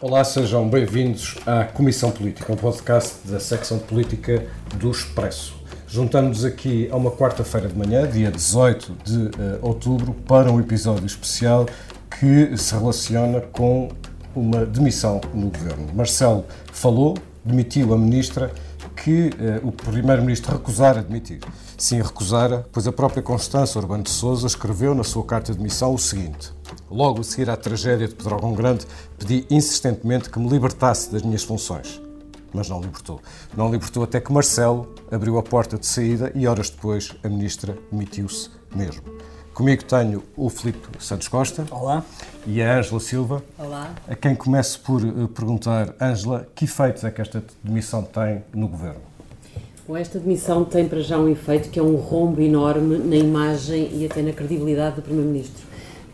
[0.00, 4.46] Olá, sejam bem-vindos à Comissão Política, um podcast da secção de política
[4.76, 5.56] do Expresso.
[5.88, 9.30] Juntamos-nos aqui a uma quarta-feira de manhã, dia 18 de uh,
[9.60, 11.66] outubro, para um episódio especial
[12.08, 13.88] que se relaciona com
[14.36, 15.88] uma demissão no governo.
[15.92, 18.52] Marcelo falou, demitiu a ministra
[18.94, 21.40] que uh, o primeiro-ministro recusara admitir.
[21.76, 25.92] Sim, recusara, pois a própria Constança Urbano de Souza escreveu na sua carta de demissão
[25.92, 26.52] o seguinte:
[26.90, 28.86] Logo a seguir à tragédia de Pedrógão Grande,
[29.18, 32.00] pedi insistentemente que me libertasse das minhas funções.
[32.52, 33.20] Mas não libertou.
[33.54, 37.76] Não libertou até que Marcelo abriu a porta de saída e horas depois a ministra
[37.92, 39.02] demitiu-se mesmo.
[39.52, 41.66] Comigo tenho o Filipe Santos Costa.
[41.70, 42.02] Olá.
[42.46, 43.42] E a Ângela Silva.
[43.58, 43.92] Olá.
[44.06, 48.66] A quem começo por uh, perguntar, Ângela, que efeitos é que esta demissão tem no
[48.68, 49.00] governo?
[49.86, 53.90] Bom, esta demissão tem para já um efeito que é um rombo enorme na imagem
[53.92, 55.67] e até na credibilidade do Primeiro-Ministro.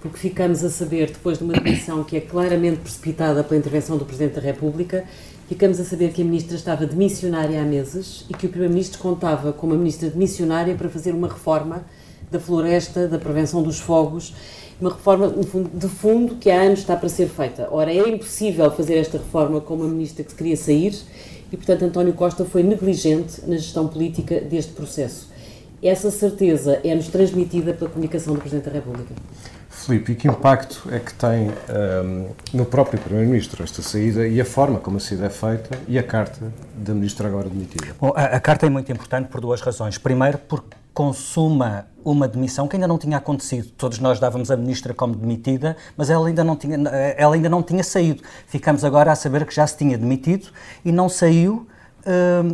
[0.04, 4.05] Porque ficamos a saber, depois de uma demissão que é claramente precipitada pela intervenção do
[4.05, 5.02] Presidente da República,
[5.48, 9.50] ficamos a saber que a Ministra estava demissionária há meses e que o Primeiro-Ministro contava
[9.50, 11.86] com uma Ministra demissionária para fazer uma reforma
[12.30, 14.34] da floresta, da prevenção dos fogos,
[14.78, 15.32] uma reforma
[15.72, 17.66] de fundo que há anos está para ser feita.
[17.70, 20.94] Ora, era impossível fazer esta reforma com uma Ministra que queria sair
[21.50, 25.32] e, portanto, António Costa foi negligente na gestão política deste processo.
[25.82, 29.14] Essa certeza é-nos transmitida pela comunicação do Presidente da República.
[29.86, 34.44] Filipe, e que impacto é que tem um, no próprio Primeiro-Ministro esta saída e a
[34.44, 37.94] forma como a saída é feita e a carta da Ministra agora demitida?
[38.00, 39.98] Bom, a, a carta é muito importante por duas razões.
[39.98, 43.68] Primeiro, porque consuma uma demissão que ainda não tinha acontecido.
[43.76, 46.76] Todos nós dávamos a ministra como demitida, mas ela ainda não tinha,
[47.16, 48.22] ela ainda não tinha saído.
[48.46, 50.48] Ficamos agora a saber que já se tinha demitido
[50.84, 51.66] e não saiu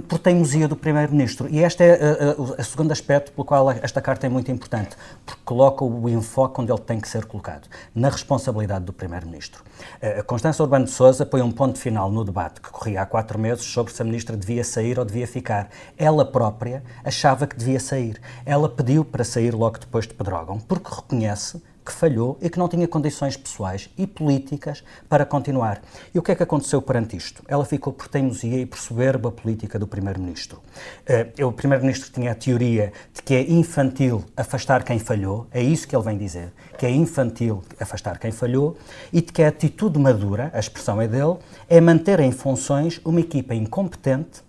[0.09, 1.49] por teimosia do Primeiro-Ministro.
[1.51, 4.97] E este é uh, uh, o segundo aspecto pelo qual esta carta é muito importante,
[5.27, 9.63] porque coloca o enfoque onde ele tem que ser colocado, na responsabilidade do Primeiro-Ministro.
[10.03, 13.39] Uh, Constança Urbano de Souza põe um ponto final no debate que corria há quatro
[13.39, 15.69] meses sobre se a Ministra devia sair ou devia ficar.
[15.97, 18.21] Ela própria achava que devia sair.
[18.47, 22.69] Ela pediu para sair logo depois de Pedrógão, porque reconhece que falhou e que não
[22.69, 25.83] tinha condições pessoais e políticas para continuar.
[26.15, 27.43] E o que é que aconteceu perante isto?
[27.49, 30.61] Ela ficou por teimosia e por soberba política do Primeiro-Ministro.
[31.39, 35.87] Uh, o Primeiro-Ministro tinha a teoria de que é infantil afastar quem falhou, é isso
[35.89, 38.77] que ele vem dizer, que é infantil afastar quem falhou,
[39.13, 41.37] e de que a atitude madura, a expressão é dele,
[41.69, 44.43] é manter em funções uma equipa incompetente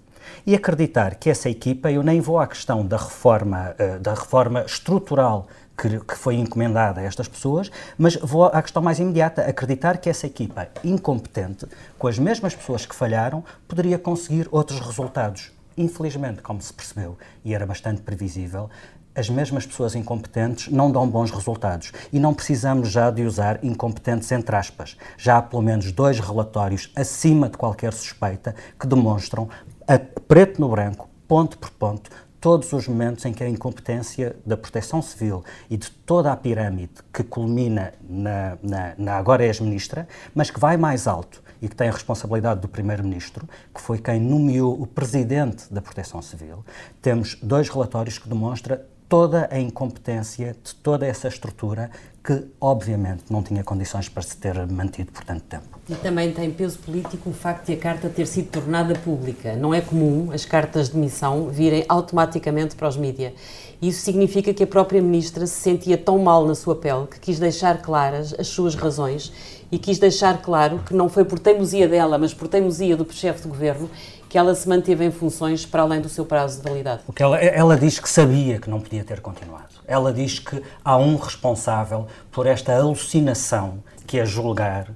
[0.45, 4.63] e acreditar que essa equipa, eu nem vou à questão da reforma, uh, da reforma
[4.65, 5.47] estrutural
[5.77, 10.27] que, foi encomendada a estas pessoas, mas vou à questão mais imediata: acreditar que essa
[10.27, 11.65] equipa incompetente,
[11.97, 15.51] com as mesmas pessoas que falharam, poderia conseguir outros resultados.
[15.77, 18.69] Infelizmente, como se percebeu, e era bastante previsível,
[19.13, 24.31] as mesmas pessoas incompetentes não dão bons resultados e não precisamos já de usar incompetentes
[24.31, 24.95] entre aspas.
[25.17, 29.49] Já há pelo menos dois relatórios acima de qualquer suspeita que demonstram,
[29.87, 32.09] a preto no branco, ponto por ponto,
[32.39, 36.93] todos os momentos em que a incompetência da proteção civil e de toda a pirâmide
[37.13, 41.87] que culmina na, na, na agora ex-ministra, mas que vai mais alto e que tem
[41.87, 46.65] a responsabilidade do primeiro-ministro, que foi quem nomeou o presidente da proteção civil,
[46.99, 48.79] temos dois relatórios que demonstram
[49.11, 51.91] toda a incompetência de toda essa estrutura
[52.23, 55.81] que, obviamente, não tinha condições para se ter mantido por tanto tempo.
[55.89, 59.53] E também tem peso político o facto de a carta ter sido tornada pública.
[59.57, 63.33] Não é comum as cartas de missão virem automaticamente para os mídias.
[63.81, 67.37] Isso significa que a própria ministra se sentia tão mal na sua pele que quis
[67.37, 69.33] deixar claras as suas razões
[69.71, 73.43] e quis deixar claro que não foi por teimosia dela, mas por teimosia do chefe
[73.43, 73.89] de governo
[74.27, 77.03] que ela se manteve em funções para além do seu prazo de validade.
[77.05, 79.75] Porque ela, ela diz que sabia que não podia ter continuado.
[79.85, 84.87] Ela diz que há um responsável por esta alucinação que é julgar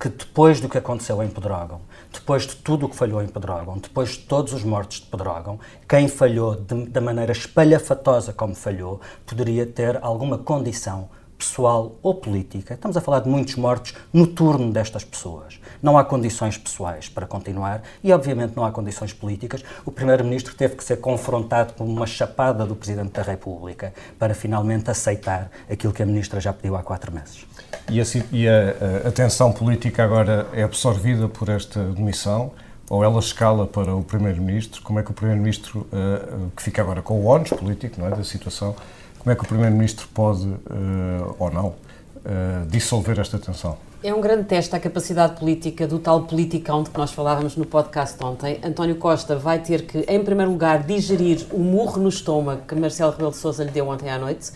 [0.00, 1.80] que depois do que aconteceu em Pedrógão,
[2.12, 5.60] depois de tudo o que falhou em Pedrógão, depois de todos os mortos de Pedrógão,
[5.88, 11.08] quem falhou de, da maneira espalhafatosa como falhou, poderia ter alguma condição
[11.42, 12.74] pessoal ou política.
[12.74, 15.58] Estamos a falar de muitos mortos no turno destas pessoas.
[15.82, 19.64] Não há condições pessoais para continuar e, obviamente, não há condições políticas.
[19.84, 24.88] O Primeiro-Ministro teve que ser confrontado por uma chapada do Presidente da República para finalmente
[24.88, 27.44] aceitar aquilo que a Ministra já pediu há quatro meses.
[27.90, 32.52] E a, e a, a tensão política agora é absorvida por esta demissão?
[32.90, 34.82] ou ela escala para o Primeiro-Ministro?
[34.82, 38.10] Como é que o Primeiro-Ministro, uh, que fica agora com o ónus político não é,
[38.10, 38.76] da situação,
[39.22, 43.76] como é que o Primeiro-Ministro pode, uh, ou não, uh, dissolver esta tensão?
[44.02, 47.64] É um grande teste à capacidade política do tal politicão de que nós falávamos no
[47.64, 48.58] podcast ontem.
[48.64, 53.12] António Costa vai ter que, em primeiro lugar, digerir o murro no estômago que Marcelo
[53.12, 54.50] Rebelo de Sousa lhe deu ontem à noite.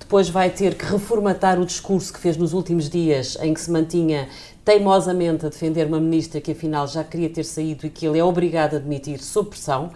[0.00, 3.70] depois vai ter que reformatar o discurso que fez nos últimos dias, em que se
[3.70, 4.28] mantinha
[4.64, 8.24] teimosamente a defender uma ministra que afinal já queria ter saído e que ele é
[8.24, 9.92] obrigado a admitir sob pressão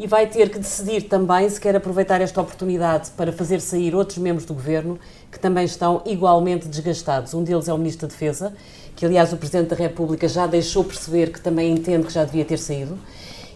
[0.00, 4.16] e vai ter que decidir também se quer aproveitar esta oportunidade para fazer sair outros
[4.16, 4.98] membros do governo
[5.30, 7.34] que também estão igualmente desgastados.
[7.34, 8.54] Um deles é o Ministro da Defesa,
[8.96, 12.46] que aliás o Presidente da República já deixou perceber que também entende que já devia
[12.46, 12.98] ter saído,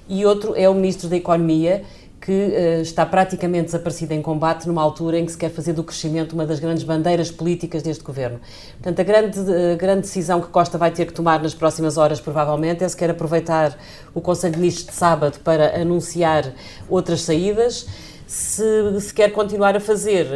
[0.06, 1.82] e outro é o Ministro da Economia,
[2.24, 5.84] que uh, está praticamente desaparecido em combate numa altura em que se quer fazer do
[5.84, 8.40] crescimento uma das grandes bandeiras políticas deste governo.
[8.80, 12.22] Portanto, a grande, a grande decisão que Costa vai ter que tomar nas próximas horas,
[12.22, 13.76] provavelmente, é se quer aproveitar
[14.14, 16.50] o Conselho de Ministros de sábado para anunciar
[16.88, 17.86] outras saídas
[18.26, 20.26] se, se quer continuar a fazer,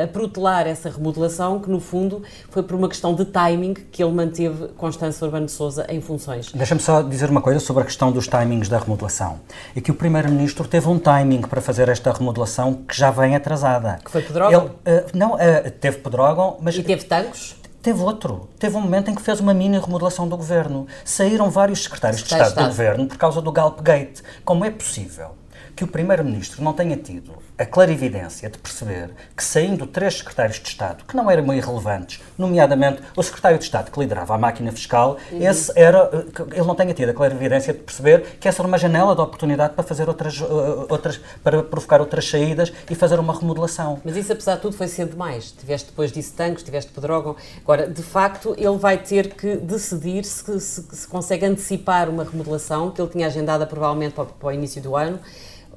[0.00, 4.02] a, a protelar essa remodelação, que no fundo foi por uma questão de timing que
[4.02, 6.52] ele manteve Constância Urbano de Souza em funções.
[6.52, 9.40] Deixa-me só dizer uma coisa sobre a questão dos timings da remodelação.
[9.74, 13.98] É que o Primeiro-Ministro teve um timing para fazer esta remodelação que já vem atrasada.
[14.04, 14.70] Que foi Pedrógão?
[14.84, 16.76] Ele, uh, não, uh, teve Pedrógão, mas...
[16.76, 17.56] E teve Tancos?
[17.82, 18.48] Teve outro.
[18.58, 20.88] Teve um momento em que fez uma mini remodelação do governo.
[21.04, 24.22] Saíram vários secretários de Estado, Estado do governo por causa do Galp Gate.
[24.44, 25.30] Como é possível
[25.76, 30.66] que o Primeiro-Ministro não tenha tido a clarividência de perceber que, saindo três secretários de
[30.66, 35.18] Estado, que não eram irrelevantes, nomeadamente o secretário de Estado que liderava a máquina fiscal,
[35.30, 35.46] uhum.
[35.46, 36.10] esse era,
[36.52, 39.74] ele não tenha tido a clarividência de perceber que essa era uma janela de oportunidade
[39.74, 44.00] para fazer outras, uh, outras para provocar outras saídas e fazer uma remodelação.
[44.02, 45.52] Mas isso, apesar de tudo, foi cedo demais.
[45.52, 47.36] Tiveste depois disso Tancos, tiveste Pedrógão.
[47.62, 52.90] Agora, de facto, ele vai ter que decidir se, se, se consegue antecipar uma remodelação
[52.90, 55.20] que ele tinha agendada provavelmente para, para o início do ano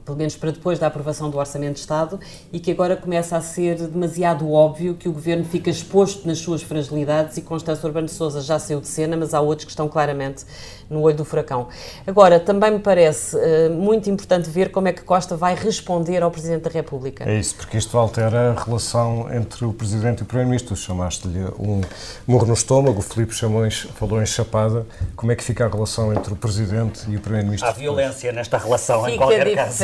[0.05, 2.19] pelo menos para depois da aprovação do Orçamento de Estado,
[2.51, 6.61] e que agora começa a ser demasiado óbvio que o Governo fica exposto nas suas
[6.61, 9.87] fragilidades e Constância Urbano de Sousa já saiu de cena, mas há outros que estão
[9.87, 10.45] claramente
[10.89, 11.67] no olho do furacão.
[12.05, 16.31] Agora, também me parece uh, muito importante ver como é que Costa vai responder ao
[16.31, 17.29] Presidente da República.
[17.29, 20.75] É isso, porque isto altera a relação entre o Presidente e o Primeiro-Ministro.
[20.75, 21.81] Chamaste-lhe um
[22.27, 24.85] murro no estômago, o Filipe chamou em, falou em chapada.
[25.15, 27.69] Como é que fica a relação entre o Presidente e o Primeiro-Ministro?
[27.69, 29.77] Há violência nesta relação, fica em qualquer diferente, caso.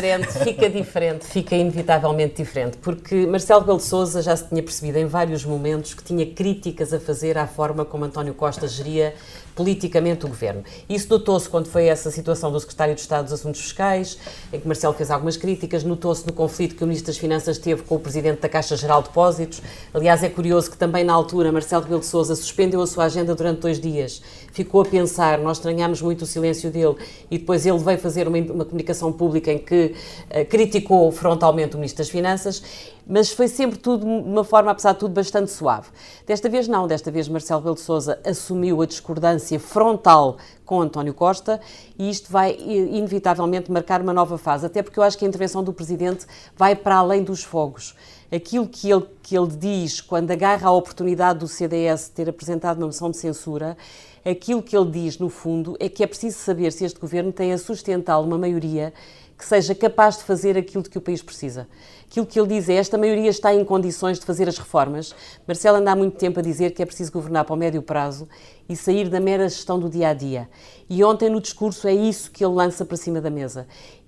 [0.44, 5.44] Fica diferente, fica inevitavelmente diferente, porque Marcelo Belo Souza já se tinha percebido em vários
[5.46, 9.14] momentos que tinha críticas a fazer à forma como António Costa geria
[9.56, 10.64] politicamente o governo.
[10.90, 14.18] Isso notou-se quando foi essa situação do secretário de Estado dos Assuntos Fiscais,
[14.52, 17.84] em que Marcelo fez algumas críticas, notou-se no conflito que o Ministro das Finanças teve
[17.84, 19.62] com o Presidente da Caixa Geral de Depósitos.
[19.94, 23.34] Aliás, é curioso que também na altura Marcelo Rebelo de Sousa suspendeu a sua agenda
[23.34, 24.22] durante dois dias,
[24.52, 26.96] ficou a pensar, nós estranhámos muito o silêncio dele
[27.32, 29.94] e depois ele veio fazer uma, uma comunicação pública em que
[30.30, 32.62] uh, criticou frontalmente o Ministro das Finanças
[33.08, 35.90] mas foi sempre tudo de uma forma, apesar de tudo, bastante suave.
[36.26, 41.14] Desta vez não, desta vez Marcelo Belo de Sousa assumiu a discordância frontal com António
[41.14, 41.62] Costa
[41.98, 45.64] e isto vai inevitavelmente marcar uma nova fase, até porque eu acho que a intervenção
[45.64, 46.26] do Presidente
[46.58, 47.96] vai para além dos fogos.
[48.32, 52.88] Aquilo que ele, que ele diz quando agarra a oportunidade do CDS ter apresentado uma
[52.88, 53.78] moção de censura,
[54.26, 57.54] aquilo que ele diz, no fundo, é que é preciso saber se este governo tem
[57.54, 58.92] a sustentar uma maioria
[59.38, 61.68] que seja capaz de fazer aquilo de que o país precisa.
[62.10, 65.14] Aquilo que ele diz é esta maioria está em condições de fazer as reformas.
[65.46, 68.28] Marcelo anda há muito tempo a dizer que é preciso governar para o médio prazo
[68.70, 70.50] e sair da mera gestão do dia a dia.
[70.90, 73.68] E ontem no discurso é isso que ele lança para cima da mesa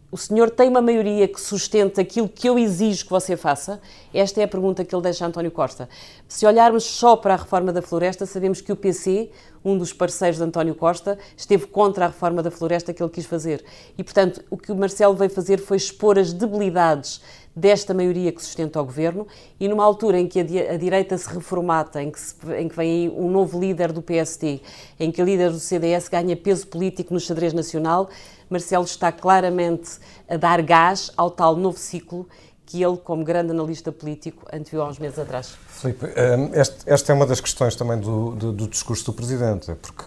[0.10, 3.82] o senhor tem uma maioria que sustenta aquilo que eu exijo que você faça?
[4.14, 5.90] Esta é a pergunta que ele deixa a António Costa.
[6.30, 9.30] Se olharmos só para a reforma da floresta, sabemos que o PC,
[9.66, 13.26] um dos parceiros de António Costa, esteve contra a reforma da floresta que ele quis
[13.26, 13.66] fazer.
[13.98, 17.22] E, portanto, o que o Marcelo veio fazer foi expor as debilidades
[17.54, 19.26] desta maioria que sustenta o governo
[19.60, 22.70] e numa altura em que a, di a direita se reformata, em que, se, em
[22.70, 24.62] que vem aí um novo líder do PST,
[25.00, 28.10] em que a líder do CDS ganha peso político no xadrez nacional,
[28.50, 32.28] Marcelo está claramente a dar gás ao tal novo ciclo
[32.68, 35.58] que ele, como grande analista político, anteviu há uns meses atrás.
[35.70, 36.52] Filipe, hum,
[36.86, 40.04] esta é uma das questões também do, do, do discurso do Presidente, porque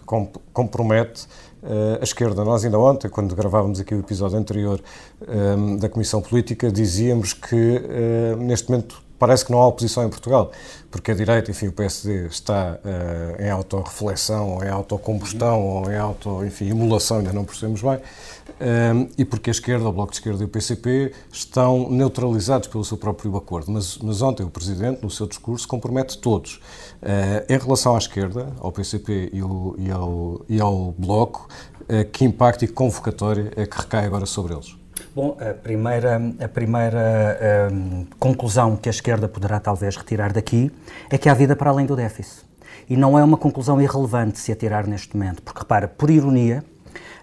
[0.52, 1.26] compromete
[1.62, 2.44] eh, a esquerda.
[2.44, 4.78] Nós ainda ontem, quando gravávamos aqui o episódio anterior
[5.26, 10.08] hum, da Comissão Política, dizíamos que eh, neste momento parece que não há oposição em
[10.08, 10.50] Portugal,
[10.90, 15.82] porque a direita, enfim, o PSD está uh, em autorreflexão, ou em autocombustão, uhum.
[15.82, 19.86] ou em auto, enfim, emulação, ainda não percebemos bem, um, eh, e porque a esquerda,
[19.86, 23.70] o Bloco de Esquerda e o PCP estão neutralizados pelo seu próprio acordo.
[23.70, 26.54] Mas, mas ontem o Presidente, no seu discurso, compromete todos.
[27.02, 31.46] Uh, em relação à esquerda, ao PCP e, o, e, ao, e ao Bloco,
[31.82, 34.79] uh, que impacto e convocatória é que recai agora sobre eles?
[35.12, 40.70] Bom, a primeira, a primeira um, conclusão que a esquerda poderá talvez retirar daqui
[41.10, 42.44] é que há vida para além do déficit.
[42.88, 46.64] E não é uma conclusão irrelevante se a tirar neste momento, porque repara, por ironia,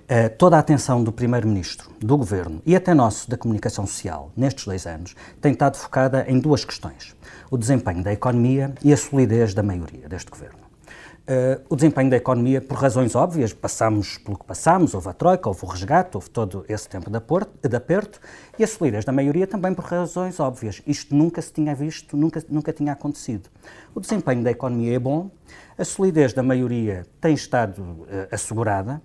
[0.09, 4.63] Uh, toda a atenção do Primeiro-Ministro, do Governo e até nosso da comunicação social nestes
[4.63, 7.13] dois anos tem estado focada em duas questões:
[7.51, 10.66] o desempenho da economia e a solidez da maioria deste Governo.
[11.27, 15.49] Uh, o desempenho da economia, por razões óbvias, passamos pelo que passamos, houve a troika,
[15.49, 18.21] houve o resgate, houve todo esse tempo de, aperto, de aperto,
[18.57, 20.81] e a solidez da maioria também por razões óbvias.
[20.87, 23.49] Isto nunca se tinha visto, nunca, nunca tinha acontecido.
[23.93, 25.29] O desempenho da economia é bom,
[25.77, 29.01] a solidez da maioria tem estado uh, assegurada,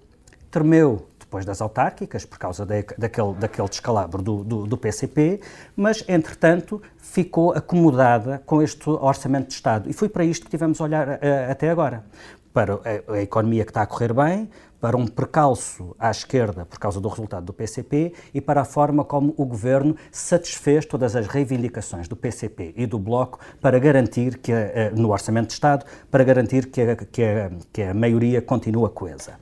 [0.48, 5.40] tremeu depois das autárquicas, por causa de, daquele, daquele descalabro do, do, do, PCP,
[5.74, 9.88] mas, entretanto, ficou acomodada com este orçamento de Estado.
[9.88, 12.04] E foi para isto que tivemos a olhar uh, até agora.
[12.52, 16.78] Para a, a, economia que está a correr bem, para um precalço à esquerda por
[16.78, 21.26] causa do resultado do PCP e para a forma como o governo satisfez todas as
[21.28, 24.56] reivindicações do PCP e do Bloco para garantir que, uh,
[24.94, 29.41] no orçamento de Estado, para garantir que a, que a, que a maioria continua coesa.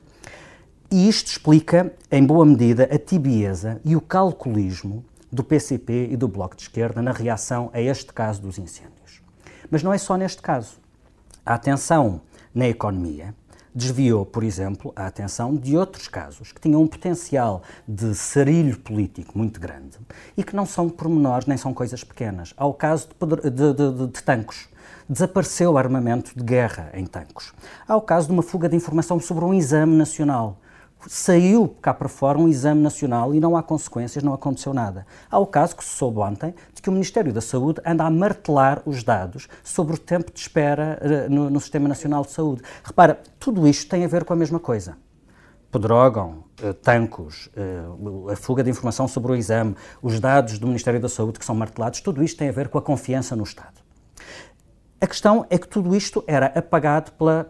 [0.93, 6.27] E isto explica, em boa medida, a tibieza e o calculismo do PCP e do
[6.27, 9.23] Bloco de Esquerda na reação a este caso dos incêndios.
[9.71, 10.81] Mas não é só neste caso.
[11.47, 12.21] A atenção
[12.53, 13.33] na economia
[13.73, 19.39] desviou, por exemplo, a atenção de outros casos que tinham um potencial de sarilho político
[19.39, 19.97] muito grande
[20.37, 22.53] e que não são pormenores nem são coisas pequenas.
[22.57, 24.69] Há o caso de, de, de, de tancos
[25.09, 27.09] desapareceu armamento de guerra em.
[27.87, 30.59] Há o caso de uma fuga de informação sobre um exame nacional
[31.07, 35.07] saiu cá para fora um exame nacional e não há consequências, não aconteceu nada.
[35.31, 38.11] Há o caso que se soube ontem de que o Ministério da Saúde anda a
[38.11, 42.63] martelar os dados sobre o tempo de espera eh, no, no Sistema Nacional de Saúde.
[42.83, 44.97] Repara, tudo isto tem a ver com a mesma coisa.
[45.71, 51.01] Pedrógão, eh, tancos, eh, a fuga de informação sobre o exame, os dados do Ministério
[51.01, 53.90] da Saúde que são martelados, tudo isto tem a ver com a confiança no Estado.
[55.03, 57.49] A questão é que tudo isto era apagado pela,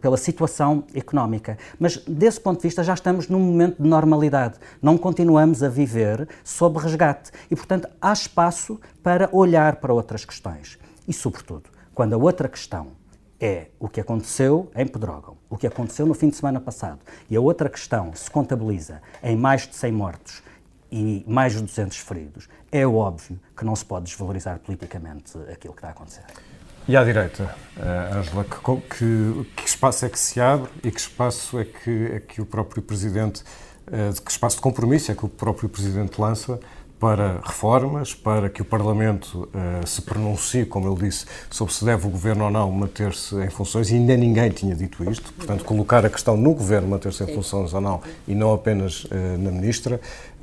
[0.00, 1.58] pela, situação económica.
[1.78, 4.58] Mas, desse ponto de vista, já estamos num momento de normalidade.
[4.80, 7.30] Não continuamos a viver sob resgate.
[7.50, 10.78] E, portanto, há espaço para olhar para outras questões.
[11.06, 11.64] E, sobretudo,
[11.94, 12.92] quando a outra questão
[13.38, 17.36] é o que aconteceu em Pedrógão, o que aconteceu no fim de semana passado, e
[17.36, 20.42] a outra questão se contabiliza em mais de 100 mortos
[20.90, 25.78] e mais de 200 feridos, é óbvio que não se pode desvalorizar politicamente aquilo que
[25.78, 26.24] está a acontecer.
[26.88, 30.98] E à direita, eh, Ângela, que, que, que, espaço é que se abre e que
[30.98, 33.44] espaço é que, é que o próprio Presidente,
[33.86, 36.58] eh, que espaço de compromisso é que o próprio Presidente lança
[37.00, 42.06] para reformas, para que o Parlamento uh, se pronuncie, como ele disse, sobre se deve
[42.06, 46.04] o Governo ou não manter-se em funções, e ainda ninguém tinha dito isto, portanto, colocar
[46.04, 49.98] a questão no Governo manter-se em funções ou não, e não apenas uh, na Ministra.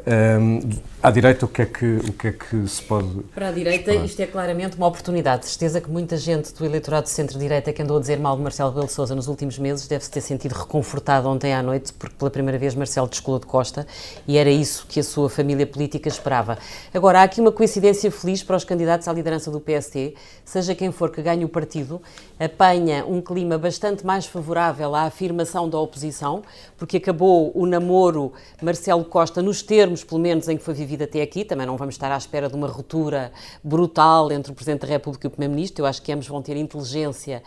[0.06, 0.60] Um,
[1.02, 3.08] à direita, o que, é que, o que é que se pode.
[3.34, 4.06] Para a direita, esperar?
[4.06, 5.42] isto é claramente uma oportunidade.
[5.42, 8.44] De certeza que muita gente do eleitorado de centro-direita que andou a dizer mal de
[8.44, 12.16] Marcelo Rebelo de Souza nos últimos meses deve-se ter sentido reconfortado ontem à noite, porque
[12.16, 13.88] pela primeira vez Marcelo descolou de Costa
[14.28, 16.47] e era isso que a sua família política esperava.
[16.94, 20.14] Agora, há aqui uma coincidência feliz para os candidatos à liderança do PST,
[20.46, 22.00] seja quem for que ganhe o partido,
[22.40, 26.44] apanha um clima bastante mais favorável à afirmação da oposição,
[26.78, 31.22] porque acabou o namoro Marcelo Costa nos termos, pelo menos, em que foi vivido até
[31.22, 31.44] aqui.
[31.44, 33.32] Também não vamos estar à espera de uma ruptura
[33.64, 35.84] brutal entre o Presidente da República e o Primeiro-Ministro.
[35.84, 37.42] Eu acho que ambos vão ter inteligência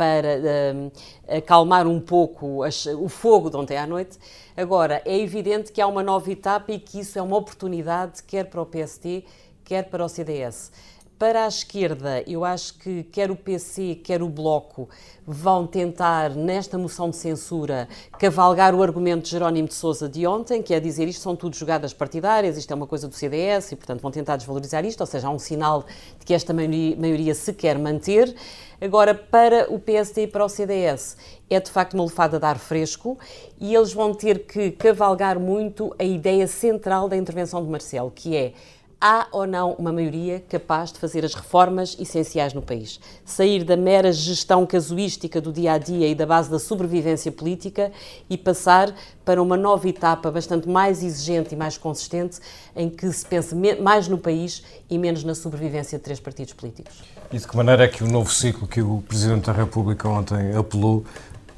[0.00, 0.92] para uh,
[1.36, 4.18] acalmar um pouco as, o fogo de ontem à noite.
[4.56, 8.44] Agora, é evidente que há uma nova etapa e que isso é uma oportunidade, quer
[8.44, 9.26] para o PST,
[9.62, 10.72] quer para o CDS.
[11.20, 14.88] Para a esquerda, eu acho que quer o PC, quer o Bloco
[15.26, 17.86] vão tentar, nesta moção de censura,
[18.18, 21.54] cavalgar o argumento de Jerónimo de Sousa de ontem, que é dizer isto são tudo
[21.54, 25.06] jogadas partidárias, isto é uma coisa do CDS e, portanto, vão tentar desvalorizar isto, ou
[25.06, 25.84] seja, há um sinal
[26.18, 28.34] de que esta maioria, maioria se quer manter.
[28.80, 31.18] Agora, para o PSD e para o CDS,
[31.50, 33.18] é de facto uma lefada de ar fresco
[33.60, 38.34] e eles vão ter que cavalgar muito a ideia central da intervenção de Marcelo, que
[38.34, 38.54] é
[39.00, 43.00] há ou não uma maioria capaz de fazer as reformas essenciais no país.
[43.24, 47.90] Sair da mera gestão casuística do dia a dia e da base da sobrevivência política
[48.28, 52.38] e passar para uma nova etapa bastante mais exigente e mais consistente,
[52.76, 57.02] em que se pense mais no país e menos na sobrevivência de três partidos políticos.
[57.32, 60.54] E de que maneira é que o novo ciclo que o Presidente da República ontem
[60.54, 61.04] apelou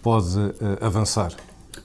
[0.03, 1.33] pode uh, avançar?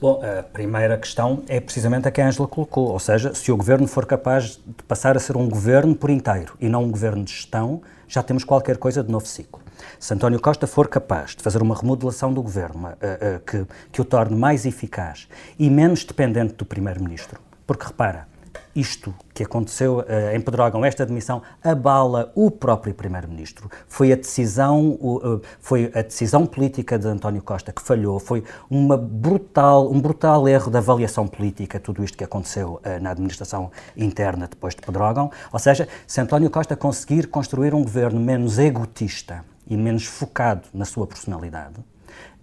[0.00, 3.56] Bom, a primeira questão é precisamente a que a Ângela colocou, ou seja, se o
[3.56, 7.24] governo for capaz de passar a ser um governo por inteiro e não um governo
[7.24, 9.60] de gestão, já temos qualquer coisa de novo ciclo.
[9.98, 14.00] Se António Costa for capaz de fazer uma remodelação do governo uh, uh, que, que
[14.00, 15.26] o torne mais eficaz
[15.58, 18.27] e menos dependente do primeiro-ministro, porque repara,
[18.78, 20.04] isto que aconteceu uh,
[20.34, 23.70] em Pedrógão, esta admissão, abala o próprio Primeiro-Ministro.
[23.86, 28.96] Foi a decisão, uh, foi a decisão política de António Costa que falhou, foi uma
[28.96, 34.46] brutal, um brutal erro de avaliação política, tudo isto que aconteceu uh, na administração interna
[34.48, 35.30] depois de Pedrógão.
[35.52, 40.84] Ou seja, se António Costa conseguir construir um governo menos egotista e menos focado na
[40.84, 41.76] sua personalidade,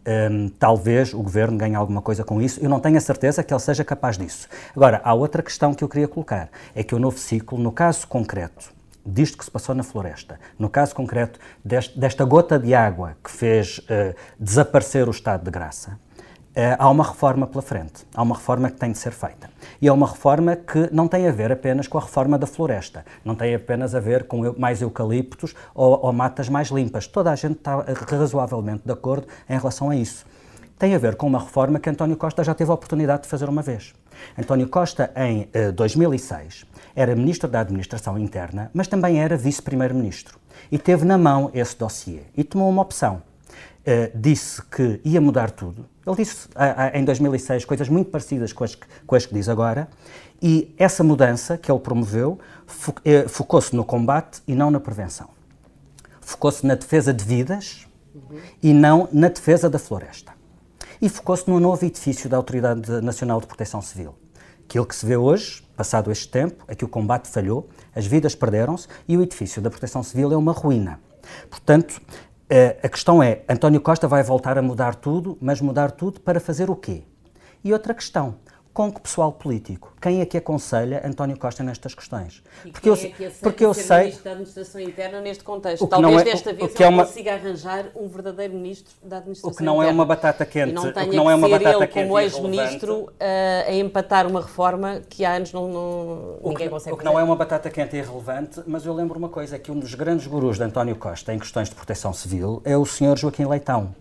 [0.08, 2.60] um, talvez o governo ganhe alguma coisa com isso.
[2.62, 4.48] Eu não tenho a certeza que ele seja capaz disso.
[4.76, 8.08] Agora, há outra questão que eu queria colocar: é que o novo ciclo, no caso
[8.08, 8.74] concreto
[9.06, 13.30] disto que se passou na floresta, no caso concreto deste, desta gota de água que
[13.30, 16.00] fez uh, desaparecer o estado de graça,
[16.80, 19.50] há uma reforma pela frente, há uma reforma que tem de ser feita.
[19.82, 23.06] E é uma reforma que não tem a ver apenas com a reforma da floresta,
[23.26, 27.08] não tem apenas a ver com mais eucaliptos ou, ou matas mais limpas.
[27.08, 30.26] Toda a gente está razoavelmente de acordo em relação a isso.
[30.80, 33.48] Tem a ver com uma reforma que António Costa já teve a oportunidade de fazer
[33.48, 33.94] uma vez.
[34.38, 40.38] António Costa, em 2006, eh, era Ministro da Administração Interna, mas também era Vice-Primeiro-Ministro.
[40.72, 43.22] E teve na mão esse dossiê e tomou uma opção
[44.16, 45.86] disse que ia mudar tudo.
[46.06, 49.34] Ele disse uh, uh, em 2006 coisas muito parecidas com as, que, com as que
[49.34, 49.88] diz agora,
[50.42, 52.38] e essa mudança que ele promoveu
[53.04, 55.30] eh, focou-se no combate e não na prevenção.
[56.20, 58.40] Focou-se na defesa de vidas uhum.
[58.62, 60.34] e não na defesa da floresta.
[61.02, 64.16] E focou-se no novo edifício da Autoridade Nacional de Proteção Civil.
[64.68, 68.36] Aquilo que se vê hoje, passado este tempo, é que o combate falhou, as vidas
[68.36, 71.00] perderam-se e o edifício da Proteção Civil é uma ruína.
[71.50, 72.02] Portanto,
[72.84, 76.70] a questão é, António Costa vai voltar a mudar tudo, mas mudar tudo para fazer
[76.70, 77.04] o quê?
[77.64, 78.36] E outra questão,
[78.75, 79.94] com que pessoal político?
[80.01, 82.44] Quem é que aconselha António Costa nestas questões?
[82.65, 85.88] E porque eu, é porque eu sei da administração interna neste contexto.
[85.88, 89.55] Talvez é, desta vez que é uma, consiga arranjar um verdadeiro ministro da administração O
[89.55, 89.91] que não interna.
[89.91, 90.72] é uma batata quente.
[90.72, 93.10] E não tenha o que não é uma batata ele, quente como ex-ministro uh,
[93.65, 96.94] a empatar uma reforma que há anos não, não ninguém que, consegue.
[96.96, 99.60] O que não é uma batata quente e irrelevante, mas eu lembro uma coisa é
[99.60, 102.86] que um dos grandes gurus de António Costa em questões de proteção civil é o
[102.86, 103.96] senhor Joaquim Leitão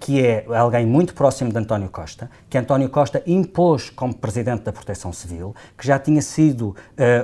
[0.00, 4.72] que é alguém muito próximo de António Costa, que António Costa impôs como Presidente da
[4.72, 6.74] Proteção Civil, que já tinha sido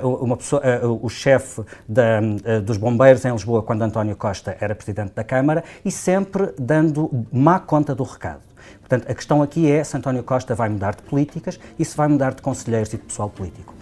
[0.03, 4.55] uh, uma pessoa, uh, o chefe da, uh, dos bombeiros em Lisboa quando António Costa
[4.61, 8.41] era Presidente da Câmara e sempre dando má conta do recado.
[8.79, 12.07] Portanto, a questão aqui é se António Costa vai mudar de políticas e se vai
[12.07, 13.76] mudar de conselheiros e de pessoal político.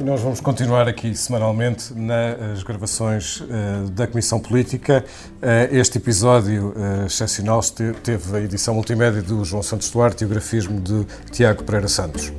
[0.00, 5.04] E nós vamos continuar aqui semanalmente nas gravações uh, da Comissão Política.
[5.42, 7.60] Uh, este episódio uh, excepcional
[8.02, 12.32] teve a edição multimédia do João Santos Duarte e o grafismo de Tiago Pereira Santos.